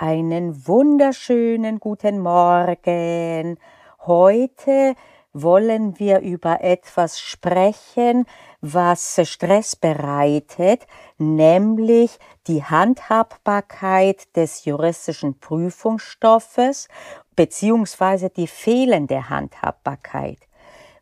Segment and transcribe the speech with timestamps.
[0.00, 3.58] Einen wunderschönen guten Morgen.
[4.06, 4.94] Heute
[5.32, 8.24] wollen wir über etwas sprechen,
[8.60, 10.86] was Stress bereitet,
[11.18, 16.86] nämlich die Handhabbarkeit des juristischen Prüfungsstoffes
[17.34, 20.38] beziehungsweise die fehlende Handhabbarkeit.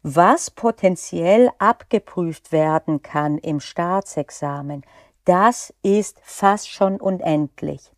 [0.05, 4.87] Was potenziell abgeprüft werden kann im Staatsexamen,
[5.27, 7.91] das ist fast schon unendlich.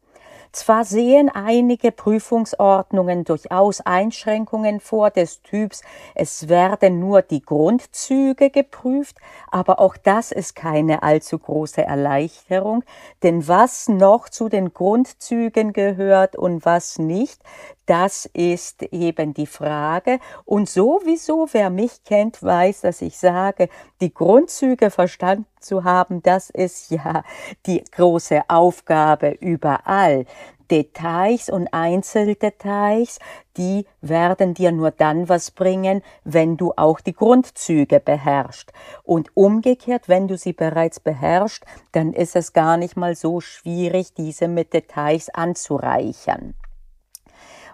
[0.52, 5.82] Zwar sehen einige Prüfungsordnungen durchaus Einschränkungen vor des Typs,
[6.14, 9.16] es werden nur die Grundzüge geprüft,
[9.50, 12.82] aber auch das ist keine allzu große Erleichterung,
[13.22, 17.40] denn was noch zu den Grundzügen gehört und was nicht,
[17.88, 20.20] das ist eben die Frage.
[20.44, 23.70] Und sowieso, wer mich kennt, weiß, dass ich sage,
[24.02, 27.24] die Grundzüge verstanden zu haben, das ist ja
[27.64, 30.26] die große Aufgabe überall.
[30.70, 33.20] Details und Einzeldetails,
[33.56, 38.70] die werden dir nur dann was bringen, wenn du auch die Grundzüge beherrschst.
[39.02, 44.12] Und umgekehrt, wenn du sie bereits beherrschst, dann ist es gar nicht mal so schwierig,
[44.12, 46.54] diese mit Details anzureichern.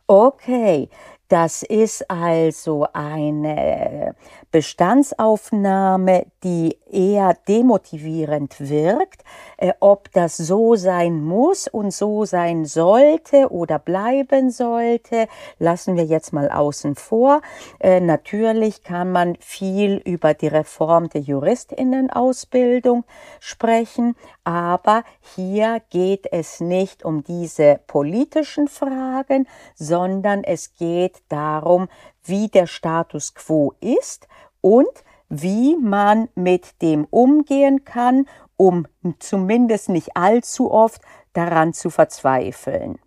[0.07, 0.91] Okay,
[1.29, 4.15] das ist also eine
[4.51, 9.25] Bestandsaufnahme, die eher demotivierend wirkt.
[9.57, 15.27] Äh, ob das so sein muss und so sein sollte oder bleiben sollte,
[15.59, 17.43] lassen wir jetzt mal außen vor.
[17.81, 23.05] Äh, natürlich kann man viel über die Reform der Juristinnenausbildung
[23.41, 31.89] sprechen, aber hier geht es nicht um diese politischen Fragen, sondern es geht darum,
[32.23, 34.29] wie der Status quo ist
[34.61, 35.05] und
[35.43, 38.87] wie man mit dem umgehen kann, um
[39.19, 41.01] zumindest nicht allzu oft
[41.33, 42.99] daran zu verzweifeln.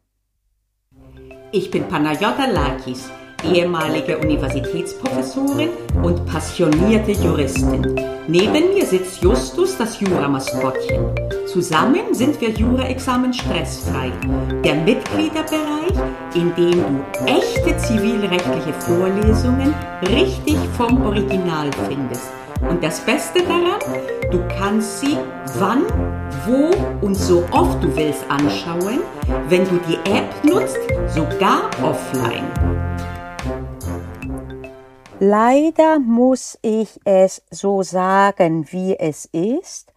[1.51, 3.09] Ich bin Panayota Lakis
[3.43, 5.69] ehemalige Universitätsprofessorin
[6.03, 7.95] und passionierte Juristin.
[8.27, 11.15] Neben mir sitzt Justus, das Juramaskottchen.
[11.45, 14.11] Zusammen sind wir Jura-Examen stressfrei.
[14.63, 15.93] Der Mitgliederbereich,
[16.35, 17.25] in dem du
[17.67, 19.73] echte zivilrechtliche Vorlesungen
[20.03, 22.29] richtig vom Original findest.
[22.69, 23.79] Und das Beste daran,
[24.31, 25.17] du kannst sie
[25.57, 25.85] wann,
[26.45, 29.01] wo und so oft du willst anschauen,
[29.49, 30.77] wenn du die App nutzt,
[31.09, 32.45] sogar offline.
[35.19, 39.91] Leider muss ich es so sagen, wie es ist.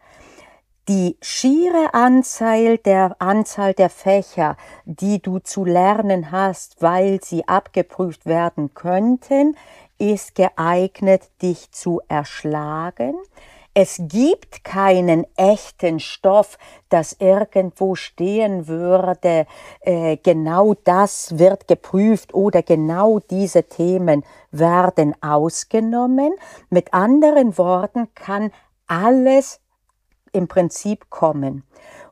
[0.90, 4.56] Die schiere Anzahl der Anzahl der Fächer,
[4.86, 9.56] die du zu lernen hast, weil sie abgeprüft werden könnten,
[9.98, 13.14] ist geeignet, dich zu erschlagen.
[13.72, 16.58] Es gibt keinen echten Stoff,
[16.88, 19.46] das irgendwo stehen würde,
[19.82, 26.32] äh, genau das wird geprüft oder genau diese Themen werden ausgenommen.
[26.68, 28.50] Mit anderen Worten kann
[28.88, 29.60] alles
[30.32, 31.64] im Prinzip kommen.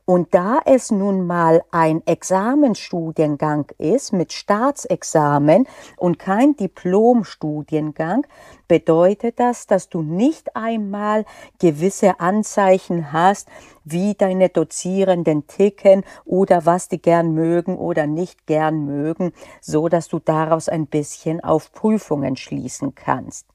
[0.09, 8.25] Und da es nun mal ein Examenstudiengang ist mit Staatsexamen und kein Diplomstudiengang,
[8.67, 11.25] bedeutet das, dass du nicht einmal
[11.59, 13.49] gewisse Anzeichen hast,
[13.83, 19.31] wie deine Dozierenden ticken oder was die gern mögen oder nicht gern mögen,
[19.61, 23.45] so dass du daraus ein bisschen auf Prüfungen schließen kannst.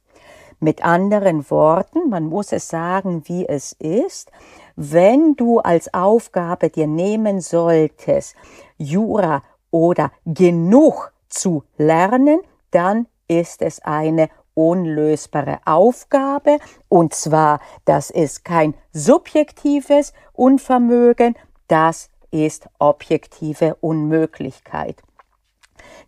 [0.64, 4.32] Mit anderen Worten, man muss es sagen, wie es ist,
[4.76, 8.34] wenn du als Aufgabe dir nehmen solltest,
[8.78, 16.56] Jura oder genug zu lernen, dann ist es eine unlösbare Aufgabe
[16.88, 21.34] und zwar, das ist kein subjektives Unvermögen,
[21.68, 25.02] das ist objektive Unmöglichkeit.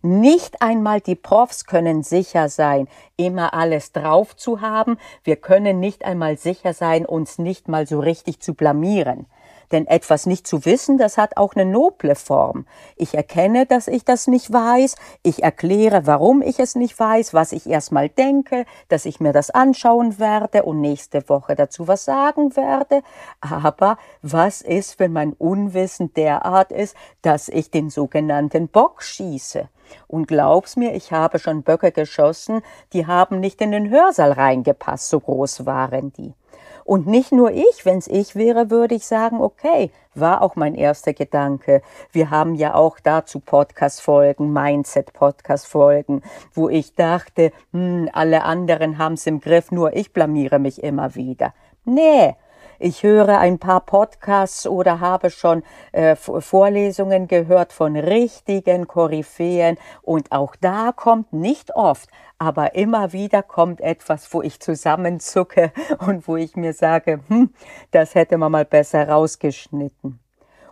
[0.01, 4.97] Nicht einmal die Profs können sicher sein, immer alles drauf zu haben.
[5.23, 9.25] Wir können nicht einmal sicher sein, uns nicht mal so richtig zu blamieren.
[9.71, 12.65] Denn etwas nicht zu wissen, das hat auch eine noble Form.
[12.95, 17.51] Ich erkenne, dass ich das nicht weiß, ich erkläre, warum ich es nicht weiß, was
[17.51, 22.55] ich erstmal denke, dass ich mir das anschauen werde und nächste Woche dazu was sagen
[22.55, 23.01] werde.
[23.41, 29.69] Aber was ist, wenn mein Unwissen derart ist, dass ich den sogenannten Bock schieße?
[30.07, 32.61] Und glaub's mir, ich habe schon Böcke geschossen,
[32.93, 36.33] die haben nicht in den Hörsaal reingepasst, so groß waren die.
[36.87, 41.11] Und nicht nur ich, wenn's ich wäre, würde ich sagen, okay, war auch mein erster
[41.11, 41.81] Gedanke.
[42.13, 46.21] Wir haben ja auch dazu Podcast-Folgen, Mindset-Podcast-Folgen,
[46.53, 51.53] wo ich dachte, hm, alle anderen haben's im Griff, nur ich blamiere mich immer wieder.
[51.83, 52.37] Nee,
[52.79, 55.63] Ich höre ein paar Podcasts oder habe schon
[55.93, 62.07] äh, Vorlesungen gehört von richtigen Koryphäen und auch da kommt nicht oft,
[62.37, 65.71] aber immer wieder kommt etwas, wo ich zusammenzucke
[66.05, 67.51] und wo ich mir sage, hm,
[67.89, 70.19] das hätte man mal besser rausgeschnitten.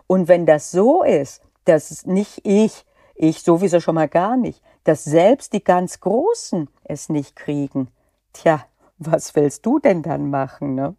[0.06, 2.86] Und wenn das so ist, dass nicht ich,
[3.16, 7.88] ich sowieso schon mal gar nicht, dass selbst die ganz Großen es nicht kriegen,
[8.32, 8.64] tja,
[8.98, 10.94] was willst du denn dann machen, ne?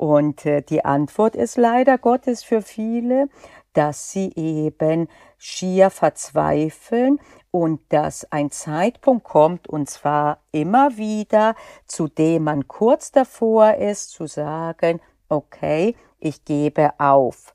[0.00, 3.28] Und äh, die Antwort ist leider Gottes für viele,
[3.74, 7.20] dass sie eben schier verzweifeln
[7.50, 11.54] und dass ein Zeitpunkt kommt, und zwar immer wieder,
[11.86, 17.54] zu dem man kurz davor ist zu sagen, okay, ich gebe auf.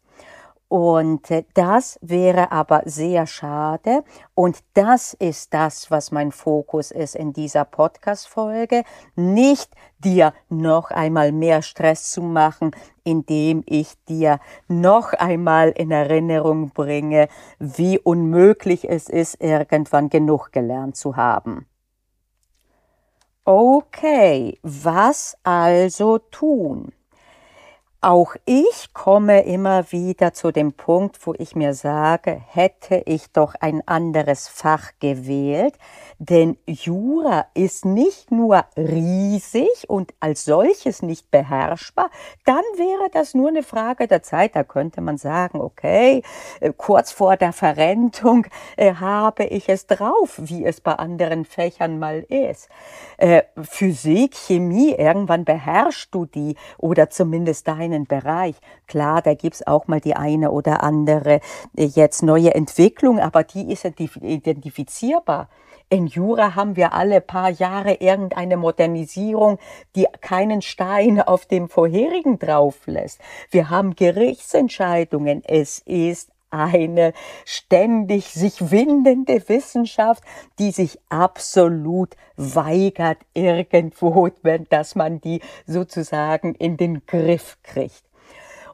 [0.68, 4.04] Und äh, das wäre aber sehr schade.
[4.34, 8.84] Und das ist das, was mein Fokus ist in dieser Podcast-Folge.
[9.16, 12.72] Nicht dir noch einmal mehr Stress zu machen,
[13.04, 17.28] indem ich dir noch einmal in Erinnerung bringe,
[17.60, 21.68] wie unmöglich es ist, irgendwann genug gelernt zu haben.
[23.44, 26.92] Okay, was also tun?
[28.06, 33.56] Auch ich komme immer wieder zu dem Punkt, wo ich mir sage, hätte ich doch
[33.60, 35.74] ein anderes Fach gewählt,
[36.20, 42.12] denn Jura ist nicht nur riesig und als solches nicht beherrschbar,
[42.46, 44.56] dann wäre das nur eine Frage der Zeit.
[44.56, 46.22] Da könnte man sagen, okay,
[46.60, 48.46] äh, kurz vor der Verrentung
[48.78, 52.70] äh, habe ich es drauf, wie es bei anderen Fächern mal ist.
[53.18, 58.56] Äh, Physik, Chemie, irgendwann beherrschst du die oder zumindest deine einen Bereich.
[58.88, 61.40] Klar, da gibt's auch mal die eine oder andere
[61.76, 65.50] äh, jetzt neue Entwicklung, aber die ist identifizierbar.
[65.88, 69.60] In Jura haben wir alle paar Jahre irgendeine Modernisierung,
[69.96, 73.22] die keinen Stein auf dem vorherigen drauf lässt.
[73.52, 75.44] Wir haben Gerichtsentscheidungen.
[75.46, 77.14] Es ist eine
[77.46, 80.24] ständig sich windende Wissenschaft,
[80.60, 84.30] die sich absolut weigert irgendwo,
[84.70, 88.04] dass man die sozusagen in den Griff kriegt.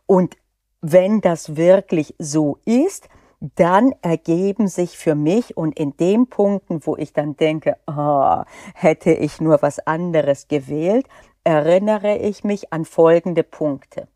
[0.05, 0.37] Und
[0.81, 3.07] wenn das wirklich so ist,
[3.55, 8.43] dann ergeben sich für mich und in den Punkten, wo ich dann denke, oh,
[8.75, 11.07] hätte ich nur was anderes gewählt,
[11.43, 14.07] erinnere ich mich an folgende Punkte.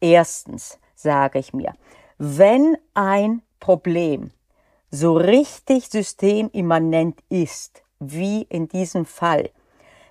[0.00, 1.74] Erstens sage ich mir,
[2.24, 4.30] wenn ein Problem
[4.92, 9.50] so richtig systemimmanent ist, wie in diesem Fall,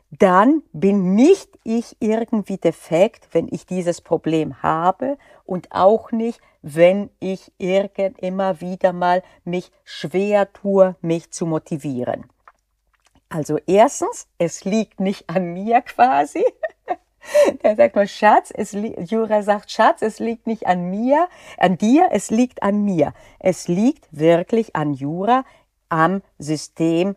[0.09, 7.09] dann bin nicht ich irgendwie defekt, wenn ich dieses Problem habe und auch nicht, wenn
[7.21, 12.25] ich irgend immer wieder mal mich schwer tue, mich zu motivieren.
[13.29, 16.43] Also erstens, es liegt nicht an mir quasi,
[17.63, 21.27] Der sagt mal, Schatz, es Jura sagt, Schatz, es liegt nicht an mir,
[21.57, 23.13] an dir, es liegt an mir.
[23.39, 25.45] Es liegt wirklich an Jura,
[25.89, 27.15] am System,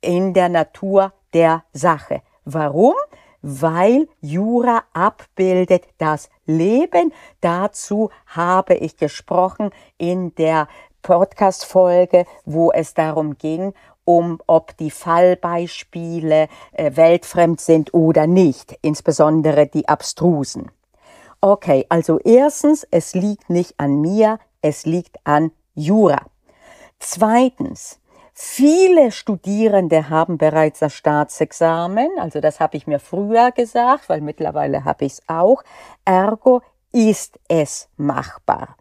[0.00, 2.22] in der Natur der Sache.
[2.44, 2.94] Warum?
[3.40, 7.12] Weil Jura abbildet das Leben.
[7.40, 10.68] Dazu habe ich gesprochen in der
[11.02, 13.74] Podcast-Folge, wo es darum ging,
[14.16, 20.70] um ob die Fallbeispiele äh, weltfremd sind oder nicht, insbesondere die abstrusen.
[21.40, 26.22] Okay, also erstens, es liegt nicht an mir, es liegt an Jura.
[26.98, 27.98] Zweitens,
[28.32, 34.84] viele Studierende haben bereits das Staatsexamen, also das habe ich mir früher gesagt, weil mittlerweile
[34.84, 35.62] habe ich es auch,
[36.04, 38.76] ergo ist es machbar.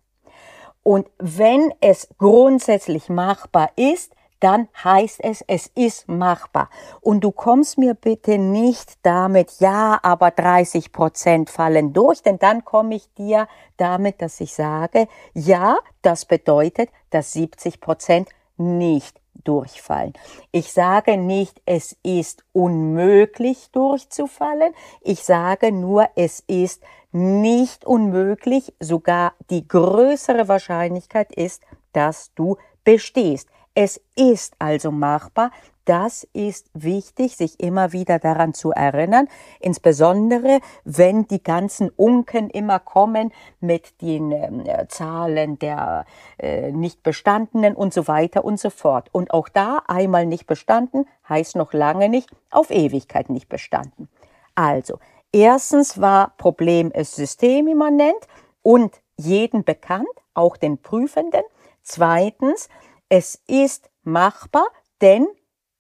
[0.84, 6.70] Und wenn es grundsätzlich machbar ist, dann heißt es, es ist machbar.
[7.00, 12.66] Und du kommst mir bitte nicht damit, ja, aber 30 Prozent fallen durch, denn dann
[12.66, 20.14] komme ich dir damit, dass ich sage, ja, das bedeutet, dass 70 Prozent nicht durchfallen.
[20.52, 24.74] Ich sage nicht, es ist unmöglich durchzufallen.
[25.02, 28.74] Ich sage nur, es ist nicht unmöglich.
[28.80, 33.50] Sogar die größere Wahrscheinlichkeit ist, dass du bestehst.
[33.74, 35.52] Es ist also machbar.
[35.86, 39.28] Das ist wichtig, sich immer wieder daran zu erinnern,
[39.60, 46.06] insbesondere wenn die ganzen Unken immer kommen mit den äh, Zahlen der
[46.38, 49.10] äh, nicht bestandenen und so weiter und so fort.
[49.12, 54.08] Und auch da einmal nicht bestanden heißt noch lange nicht auf Ewigkeit nicht bestanden.
[54.54, 55.00] Also,
[55.32, 58.28] erstens war Problem ist systemimmanent
[58.62, 61.44] und jeden bekannt, auch den Prüfenden.
[61.82, 62.70] Zweitens,
[63.12, 64.68] es ist machbar,
[65.02, 65.28] denn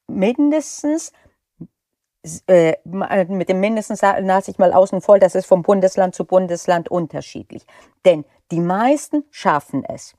[0.07, 1.13] mindestens
[2.47, 6.89] äh, mit dem mindestens lasse ich mal außen voll, das ist vom Bundesland zu Bundesland
[6.89, 7.65] unterschiedlich.
[8.03, 10.13] Denn die meisten schaffen es.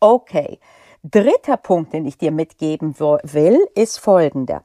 [0.00, 0.58] Okay.
[1.04, 4.64] Dritter Punkt, den ich dir mitgeben will, ist folgender.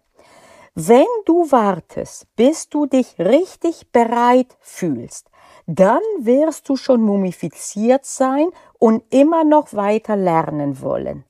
[0.73, 5.29] Wenn du wartest, bis du dich richtig bereit fühlst,
[5.67, 8.47] dann wirst du schon mumifiziert sein
[8.79, 11.25] und immer noch weiter lernen wollen.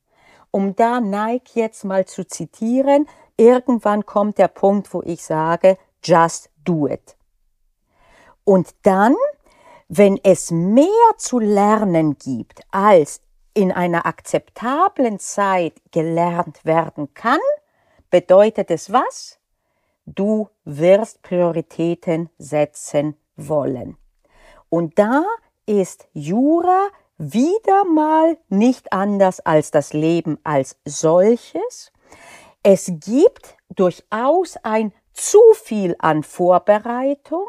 [0.56, 3.08] Um da Nike jetzt mal zu zitieren,
[3.38, 7.18] irgendwann kommt der Punkt, wo ich sage, just do it.
[8.44, 9.16] Und dann,
[9.88, 13.22] wenn es mehr zu lernen gibt, als
[13.56, 17.40] in einer akzeptablen Zeit gelernt werden kann,
[18.12, 19.40] bedeutet es was?
[20.06, 23.98] Du wirst Prioritäten setzen wollen.
[24.70, 25.24] Und da
[25.66, 26.90] ist Jura
[27.32, 31.92] wieder mal nicht anders als das Leben als solches.
[32.64, 37.46] Es gibt durchaus ein zu viel an Vorbereitung,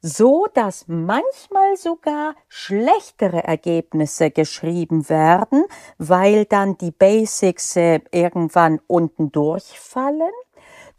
[0.00, 5.64] so dass manchmal sogar schlechtere Ergebnisse geschrieben werden,
[5.98, 10.32] weil dann die Basics äh, irgendwann unten durchfallen.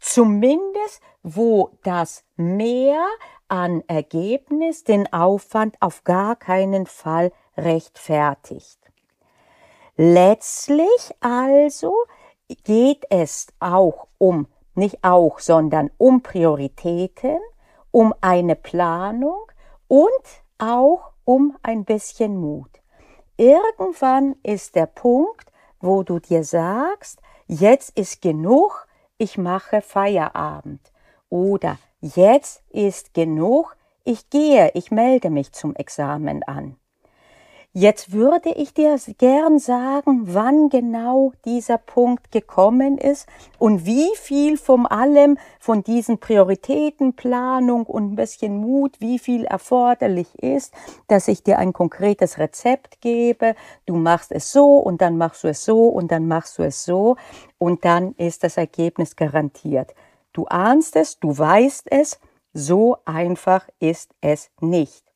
[0.00, 3.06] Zumindest wo das Mehr
[3.48, 8.78] an Ergebnis den Aufwand auf gar keinen Fall rechtfertigt.
[9.96, 11.94] Letztlich also
[12.64, 17.38] geht es auch um, nicht auch, sondern um Prioritäten,
[17.90, 19.46] um eine Planung
[19.88, 20.24] und
[20.58, 22.70] auch um ein bisschen Mut.
[23.36, 28.86] Irgendwann ist der Punkt, wo du dir sagst, jetzt ist genug,
[29.18, 30.92] ich mache Feierabend.
[31.28, 36.76] Oder jetzt ist genug, ich gehe, ich melde mich zum Examen an.
[37.76, 43.26] Jetzt würde ich dir gern sagen, wann genau dieser Punkt gekommen ist
[43.58, 49.44] und wie viel von allem, von diesen Prioritäten, Planung und ein bisschen Mut, wie viel
[49.44, 50.72] erforderlich ist,
[51.08, 53.56] dass ich dir ein konkretes Rezept gebe.
[53.86, 56.84] Du machst es so und dann machst du es so und dann machst du es
[56.84, 57.16] so
[57.58, 59.96] und dann ist das Ergebnis garantiert.
[60.32, 62.20] Du ahnst es, du weißt es,
[62.52, 65.13] so einfach ist es nicht.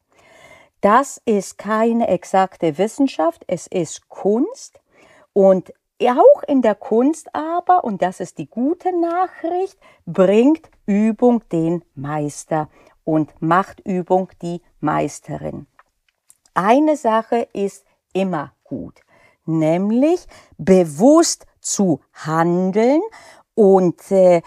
[0.80, 4.80] Das ist keine exakte Wissenschaft, es ist Kunst
[5.32, 11.84] und auch in der Kunst aber, und das ist die gute Nachricht, bringt Übung den
[11.96, 12.68] Meister
[13.02, 15.66] und macht Übung die Meisterin.
[16.54, 19.00] Eine Sache ist immer gut,
[19.44, 23.02] nämlich bewusst zu handeln
[23.54, 24.42] und äh,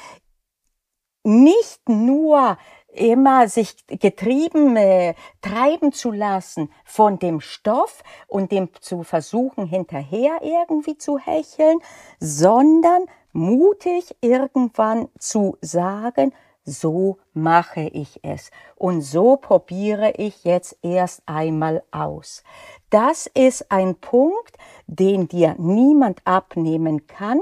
[1.23, 2.57] nicht nur
[2.93, 10.39] immer sich getrieben äh, treiben zu lassen von dem Stoff und dem zu versuchen hinterher
[10.41, 11.79] irgendwie zu hecheln,
[12.19, 16.33] sondern mutig irgendwann zu sagen,
[16.63, 22.43] so mache ich es und so probiere ich jetzt erst einmal aus.
[22.89, 27.39] Das ist ein Punkt, den dir niemand abnehmen kann,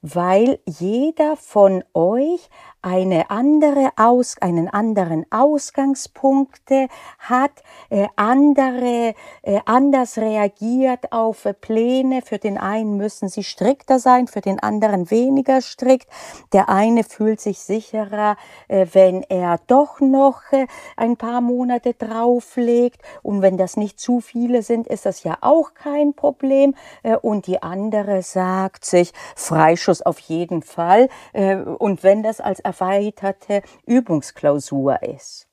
[0.00, 2.48] weil jeder von euch
[2.82, 6.88] eine andere Aus, einen anderen Ausgangspunkte
[7.20, 7.52] hat,
[7.90, 12.22] äh, andere, äh, anders reagiert auf äh, Pläne.
[12.22, 16.08] Für den einen müssen sie strikter sein, für den anderen weniger strikt.
[16.52, 18.36] Der eine fühlt sich sicherer,
[18.66, 23.00] äh, wenn er doch noch äh, ein paar Monate drauflegt.
[23.22, 26.74] Und wenn das nicht zu viele sind, ist das ja auch kein Problem.
[27.04, 31.08] Äh, und die andere sagt sich, Freischuss auf jeden Fall.
[31.32, 35.51] Und wenn das als erweiterte Übungsklausur ist.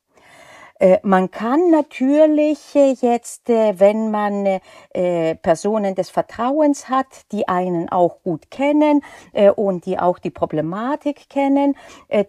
[0.79, 4.59] Äh, man kann natürlich äh, jetzt, äh, wenn man
[5.41, 9.03] Personen des Vertrauens hat, die einen auch gut kennen
[9.55, 11.75] und die auch die Problematik kennen,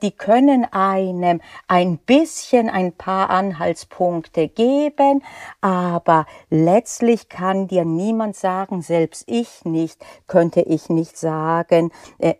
[0.02, 5.23] die können einem ein bisschen ein paar Anhaltspunkte geben,
[5.61, 11.90] aber letztlich kann dir niemand sagen, selbst ich nicht, könnte ich nicht sagen,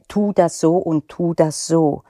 [0.07, 2.03] tu das so und tu das so.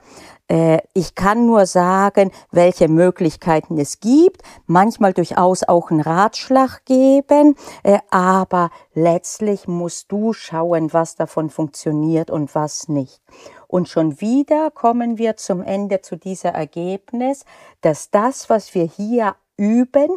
[0.51, 7.55] Äh, ich kann nur sagen, welche Möglichkeiten es gibt, manchmal durchaus auch einen Ratschlag geben,
[7.83, 13.21] äh, aber letztlich musst du schauen, was davon funktioniert und was nicht.
[13.67, 17.45] Und schon wieder kommen wir zum Ende zu dieser Ergebnis,
[17.79, 20.09] dass das, was wir hier üben,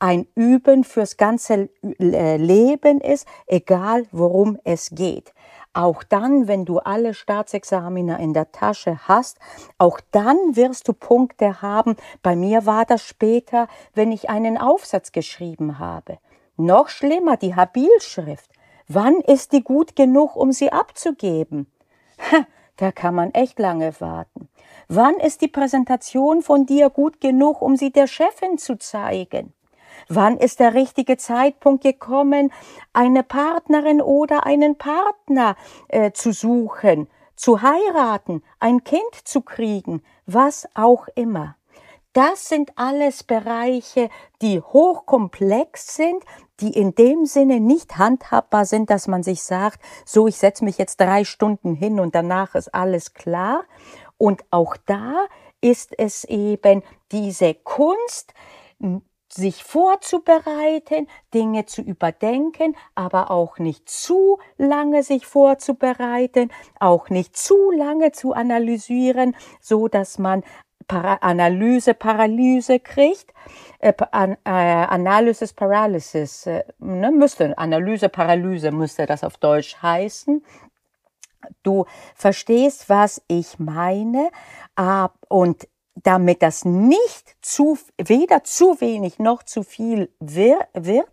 [0.00, 1.68] ein Üben fürs ganze
[2.00, 5.32] äh, Leben ist, egal worum es geht.
[5.76, 9.38] Auch dann, wenn du alle Staatsexaminer in der Tasche hast,
[9.76, 11.96] auch dann wirst du Punkte haben.
[12.22, 16.16] Bei mir war das später, wenn ich einen Aufsatz geschrieben habe.
[16.56, 18.50] Noch schlimmer, die Habilschrift.
[18.88, 21.70] Wann ist die gut genug, um sie abzugeben?
[22.32, 22.46] Ha,
[22.78, 24.48] da kann man echt lange warten.
[24.88, 29.52] Wann ist die Präsentation von dir gut genug, um sie der Chefin zu zeigen?
[30.08, 32.52] Wann ist der richtige Zeitpunkt gekommen,
[32.92, 35.56] eine Partnerin oder einen Partner
[35.88, 41.56] äh, zu suchen, zu heiraten, ein Kind zu kriegen, was auch immer.
[42.12, 44.08] Das sind alles Bereiche,
[44.40, 46.24] die hochkomplex sind,
[46.60, 50.78] die in dem Sinne nicht handhabbar sind, dass man sich sagt, so, ich setze mich
[50.78, 53.64] jetzt drei Stunden hin und danach ist alles klar.
[54.16, 55.26] Und auch da
[55.60, 56.82] ist es eben
[57.12, 58.32] diese Kunst,
[59.36, 66.50] sich vorzubereiten, Dinge zu überdenken, aber auch nicht zu lange sich vorzubereiten,
[66.80, 70.42] auch nicht zu lange zu analysieren, so dass man
[70.88, 73.34] Para Analyse, Paralyse kriegt,
[73.80, 80.44] äh, an, äh, Analysis, Paralysis, äh, ne, müsste, Analyse, Paralyse müsste das auf Deutsch heißen.
[81.64, 84.30] Du verstehst, was ich meine,
[84.76, 85.66] äh, und
[86.02, 91.10] damit das nicht zu, weder zu wenig noch zu viel wir, wird,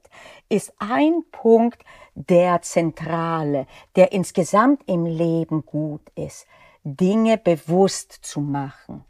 [0.50, 1.84] ist ein Punkt
[2.16, 6.46] der Zentrale, der insgesamt im Leben gut ist,
[6.84, 9.06] Dinge bewusst zu machen.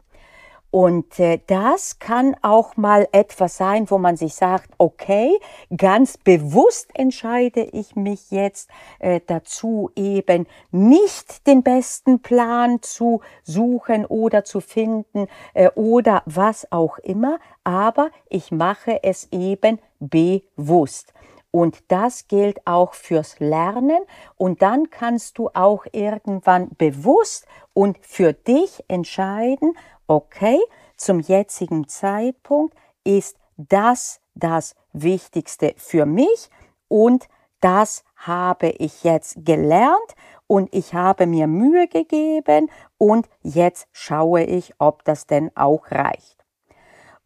[0.74, 5.30] Und äh, das kann auch mal etwas sein, wo man sich sagt, okay,
[5.76, 14.04] ganz bewusst entscheide ich mich jetzt äh, dazu, eben nicht den besten Plan zu suchen
[14.04, 21.14] oder zu finden äh, oder was auch immer, aber ich mache es eben bewusst.
[21.52, 24.00] Und das gilt auch fürs Lernen.
[24.36, 29.74] Und dann kannst du auch irgendwann bewusst und für dich entscheiden,
[30.06, 30.60] okay,
[30.96, 36.50] zum jetzigen Zeitpunkt ist das das Wichtigste für mich
[36.88, 37.28] und
[37.60, 40.14] das habe ich jetzt gelernt
[40.46, 46.44] und ich habe mir Mühe gegeben und jetzt schaue ich, ob das denn auch reicht.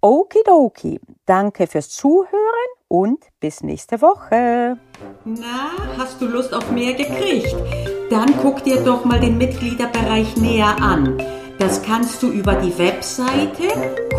[0.00, 4.78] Okidoki, danke fürs Zuhören und bis nächste Woche.
[5.24, 7.54] Na, hast du Lust auf mehr gekriegt?
[8.08, 11.20] Dann guck dir doch mal den Mitgliederbereich näher an.
[11.58, 13.64] Das kannst du über die Webseite